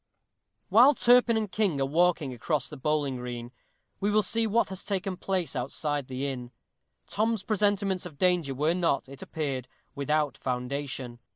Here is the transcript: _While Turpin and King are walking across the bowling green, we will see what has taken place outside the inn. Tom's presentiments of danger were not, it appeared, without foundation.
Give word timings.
_While 0.69 0.95
Turpin 0.95 1.37
and 1.37 1.51
King 1.51 1.79
are 1.79 1.85
walking 1.85 2.33
across 2.33 2.67
the 2.67 2.75
bowling 2.75 3.17
green, 3.17 3.51
we 3.99 4.09
will 4.09 4.23
see 4.23 4.47
what 4.47 4.69
has 4.69 4.83
taken 4.83 5.15
place 5.15 5.55
outside 5.55 6.07
the 6.07 6.25
inn. 6.25 6.49
Tom's 7.05 7.43
presentiments 7.43 8.07
of 8.07 8.17
danger 8.17 8.55
were 8.55 8.73
not, 8.73 9.07
it 9.07 9.21
appeared, 9.21 9.67
without 9.93 10.39
foundation. 10.39 11.19